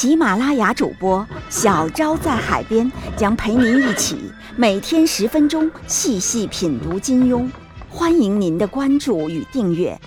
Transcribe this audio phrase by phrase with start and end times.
[0.00, 7.50] 喜马拉雅主播小昭在海边将陪您一起每天十分钟细细品读金庸，
[7.90, 10.00] 欢迎您的关注与订阅。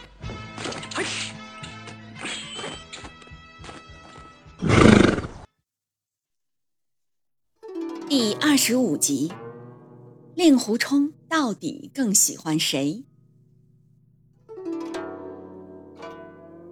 [8.08, 9.34] 第二十五集，
[10.36, 13.04] 令狐冲到底更喜欢谁？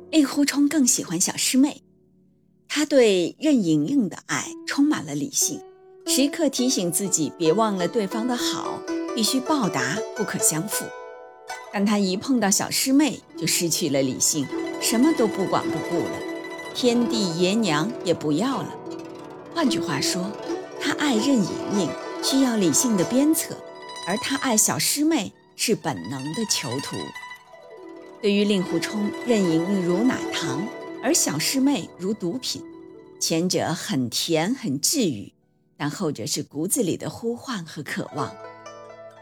[0.10, 1.84] 令狐冲更喜欢小师妹。
[2.72, 5.60] 他对任盈盈的爱充满了理性，
[6.06, 8.80] 时刻提醒自己别忘了对方的好，
[9.16, 10.86] 必须报答，不可相负。
[11.74, 14.46] 但他一碰到小师妹，就失去了理性，
[14.80, 16.12] 什么都不管不顾了，
[16.76, 18.76] 天地爷娘也不要了。
[19.56, 20.30] 换句话说，
[20.80, 21.50] 他爱任盈
[21.80, 21.90] 盈
[22.24, 23.58] 需要理性的鞭策，
[24.08, 26.96] 而他爱小师妹是本能的囚徒。
[28.22, 30.68] 对于令狐冲，任盈盈如奶糖。
[31.02, 32.62] 而小师妹如毒品，
[33.20, 35.32] 前者很甜很治愈，
[35.78, 38.30] 但后者是骨子里的呼唤和渴望。《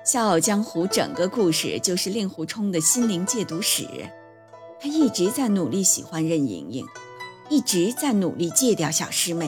[0.03, 3.86] 笑傲江湖》整个故事就是令狐冲的心灵戒毒史，
[4.80, 6.86] 他一直在努力喜欢任盈盈，
[7.50, 9.48] 一直在努力戒掉小师妹。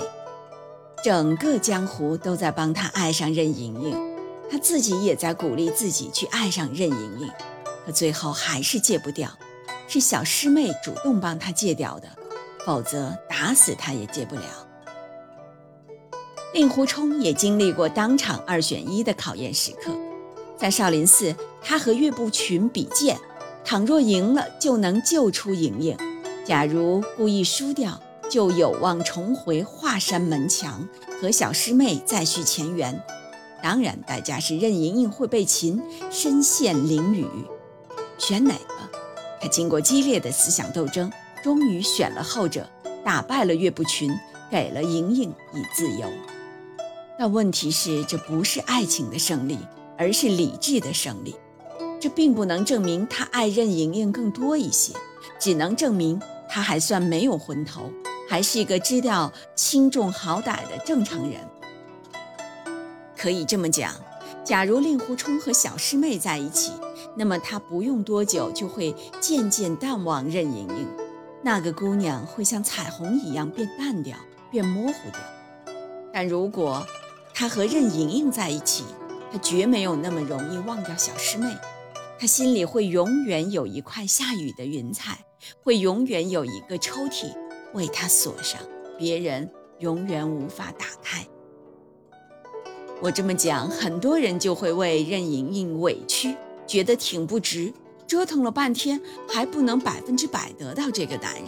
[1.03, 3.97] 整个江湖都在帮他爱上任盈盈，
[4.51, 7.29] 他自己也在鼓励自己去爱上任盈盈，
[7.85, 9.31] 可最后还是戒不掉，
[9.87, 12.18] 是小师妹主动帮他戒掉的。
[12.65, 14.41] 否则打死他也戒不了。
[16.53, 19.91] 令狐冲也经历过当场二选一的考验时刻，
[20.57, 23.19] 在少林寺，他和岳不群比剑，
[23.63, 25.95] 倘若赢了就能救出莹莹；
[26.43, 30.87] 假如故意输掉，就有望重回华山门墙，
[31.21, 32.99] 和小师妹再续前缘。
[33.61, 35.79] 当然，代价是任盈盈会被擒，
[36.09, 37.27] 身陷囹圄。
[38.17, 38.99] 选哪个？
[39.39, 41.11] 他经过激烈的思想斗争。
[41.43, 42.69] 终于选了后者，
[43.03, 44.11] 打败了岳不群，
[44.51, 46.07] 给了莹莹以自由。
[47.17, 49.57] 但问题是，这不是爱情的胜利，
[49.97, 51.35] 而是理智的胜利。
[51.99, 54.93] 这并不能证明他爱任盈盈更多一些，
[55.37, 57.91] 只能证明他还算没有昏头，
[58.29, 61.41] 还是一个知道轻重好歹的正常人。
[63.17, 63.93] 可以这么讲，
[64.45, 66.71] 假如令狐冲和小师妹在一起，
[67.15, 70.87] 那么他不用多久就会渐渐淡忘任盈盈。
[71.41, 74.17] 那个姑娘会像彩虹一样变淡掉，
[74.51, 75.19] 变模糊掉。
[76.13, 76.85] 但如果
[77.33, 78.83] 她和任盈盈在一起，
[79.31, 81.47] 她绝没有那么容易忘掉小师妹。
[82.19, 85.23] 她心里会永远有一块下雨的云彩，
[85.63, 87.33] 会永远有一个抽屉
[87.73, 88.59] 为她锁上，
[88.97, 91.25] 别人永远无法打开。
[93.01, 96.35] 我这么讲，很多人就会为任盈盈委屈，
[96.67, 97.73] 觉得挺不值。
[98.09, 101.45] 折腾了半天，还不能百分之百得到这个男人。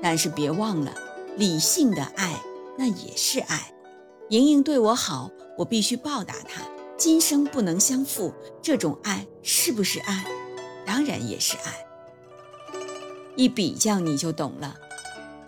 [0.00, 0.94] 但是别忘了，
[1.36, 2.40] 理性的爱
[2.78, 3.74] 那也是爱。
[4.28, 5.28] 莹莹对我好，
[5.58, 6.62] 我必须报答她，
[6.96, 8.32] 今生不能相负。
[8.62, 10.24] 这种爱是不是爱？
[10.86, 11.84] 当然也是爱。
[13.34, 14.76] 一比较你就懂了。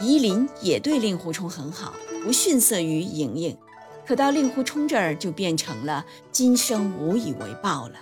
[0.01, 3.57] 夷陵也对令狐冲很好，不逊色于莹莹，
[4.05, 7.95] 可到令狐冲这儿就变成了今生无以为报了。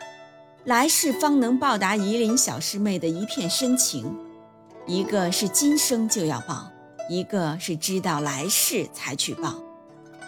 [0.65, 4.17] 来世方能报答夷陵小师妹的一片深情，
[4.87, 6.71] 一个是今生就要报，
[7.09, 9.57] 一个是知道来世才去报，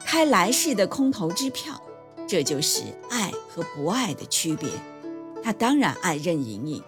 [0.05, 1.81] 开来世的空头支票，
[2.27, 4.69] 这就是爱和不爱的区别。
[5.41, 6.83] 他当然爱任盈盈，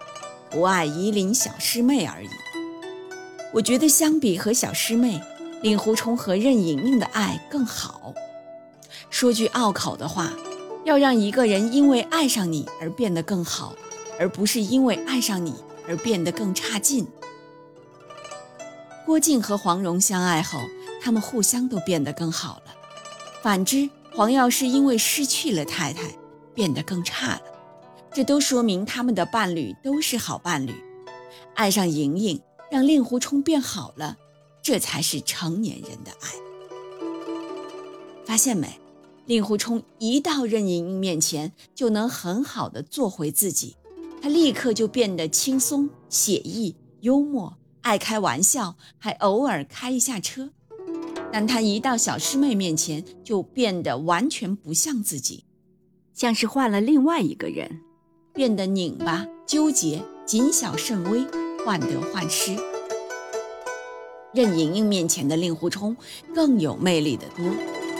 [0.49, 2.29] 不爱夷陵小师妹而已。
[3.53, 5.21] 我觉得相比和小师妹，
[5.61, 8.13] 令狐冲和任盈盈的爱更好。
[9.09, 10.33] 说句拗口的话。
[10.87, 13.75] 要让一个人因为爱上你而变得更好，
[14.17, 15.53] 而不是因为爱上你
[15.85, 17.05] 而变得更差劲。
[19.05, 20.61] 郭靖和黄蓉相爱后，
[21.01, 22.71] 他们互相都变得更好了；
[23.43, 26.03] 反之，黄药师因为失去了太太，
[26.55, 27.41] 变得更差了。
[28.13, 30.73] 这都说明他们的伴侣都是好伴侣。
[31.53, 32.41] 爱上莹莹，
[32.71, 34.15] 让令狐冲变好了，
[34.61, 36.29] 这才是成年人的爱。
[38.25, 38.79] 发现没？
[39.27, 43.75] 令狐冲一到任盈盈面前，就能很好的做回自己，
[44.21, 50.49] 他立刻就变得轻松、写意、幽默，爱开玩笑，还偶尔开一下车。
[51.29, 55.43] 但他一到小师妹面前，就变得完全不像自己，
[56.13, 57.81] 像是换了另外一个人，
[58.33, 61.25] 变得拧巴、纠结、谨小慎微、
[61.65, 62.55] 患得患失。
[64.33, 65.97] 任盈盈面前的令狐冲
[66.33, 67.45] 更有魅力的多，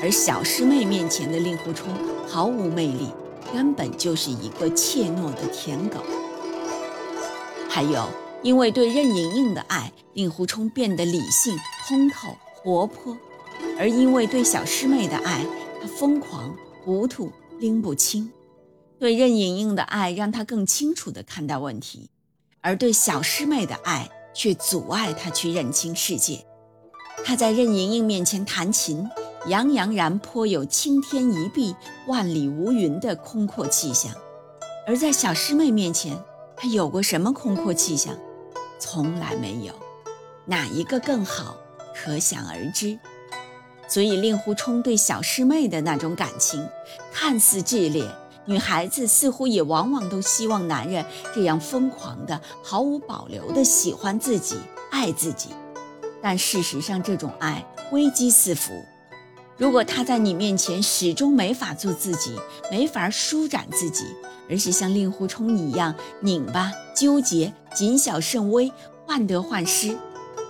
[0.02, 1.94] 而小师妹面前的令狐冲
[2.28, 3.10] 毫无魅力，
[3.52, 6.00] 根本就是一个怯懦的舔狗。
[7.70, 8.08] 还有，
[8.44, 11.58] 因为对任盈盈的爱，令狐冲变得理性、
[11.88, 13.16] 通透、活泼；
[13.80, 15.46] 而因为对小师妹的爱，
[15.82, 18.32] 他疯狂、糊涂、拎不清。
[19.00, 22.10] 对任盈盈的爱，让他更清楚地看待问题；
[22.62, 26.46] 而对小师妹的爱，却阻碍他去认清世界。
[27.24, 29.08] 他在任盈盈面前弹琴，
[29.48, 31.74] 洋洋然颇有青天一碧、
[32.06, 34.12] 万里无云的空阔气象；
[34.86, 36.22] 而在小师妹面前，
[36.58, 38.14] 他有过什么空阔气象？
[38.78, 39.74] 从来没有。
[40.46, 41.56] 哪一个更好，
[41.96, 43.00] 可想而知。
[43.88, 46.68] 所以令狐冲对小师妹的那种感情，
[47.14, 48.06] 看似炽烈，
[48.46, 54.58] 女孩子似乎也往往都希望男人这样疯狂的、毫无保留的喜欢自己、
[54.92, 55.52] 爱自己。
[56.22, 58.74] 但事实上，这种爱危机四伏。
[59.58, 62.36] 如果他在你面前始终没法做自己，
[62.70, 64.06] 没法舒展自己，
[64.48, 68.72] 而是像令狐冲一样拧巴、纠结、谨小慎微、
[69.08, 69.98] 患得患失，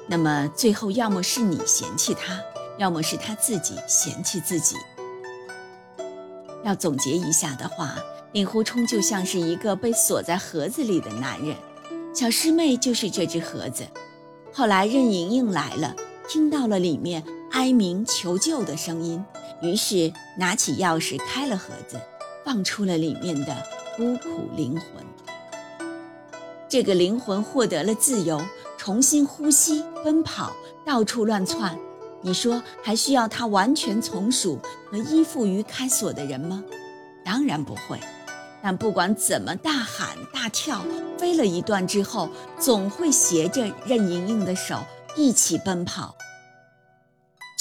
[0.07, 2.37] 那么最后要么是你嫌弃他，
[2.77, 4.75] 要么是他自己嫌弃自己。
[6.65, 7.95] 要总结一下的话，
[8.33, 11.55] 令狐冲就像是一个被锁在盒子里的男人，
[12.13, 13.87] 小师妹就是这只盒子。
[14.51, 15.95] 后来任盈盈来了，
[16.27, 17.23] 听到了里面。
[17.51, 19.23] 哀鸣求救的声音，
[19.61, 21.99] 于是拿起钥匙开了盒子，
[22.45, 23.55] 放出了里面的
[23.95, 25.05] 孤苦灵魂。
[26.69, 28.41] 这个灵魂获得了自由，
[28.77, 30.53] 重新呼吸、奔跑、
[30.85, 31.77] 到处乱窜。
[32.21, 34.59] 你说还需要他完全从属
[34.91, 36.63] 和依附于开锁的人吗？
[37.23, 37.99] 当然不会。
[38.61, 40.81] 但不管怎么大喊大跳，
[41.17, 42.27] 飞了一段之后，
[42.59, 44.77] 总会携着任盈盈的手
[45.15, 46.15] 一起奔跑。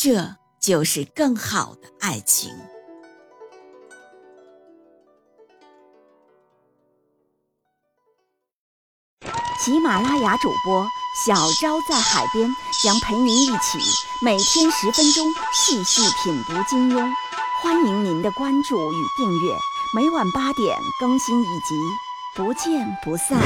[0.07, 2.49] 这就是更好的爱情。
[9.59, 10.87] 喜马拉雅主播
[11.27, 12.49] 小昭在海边
[12.85, 13.81] 将陪您一起
[14.23, 17.13] 每天十分钟细细品读金庸，
[17.61, 19.57] 欢迎您的关注与订阅，
[19.93, 21.75] 每晚八点更新一集，
[22.37, 23.43] 不见不散。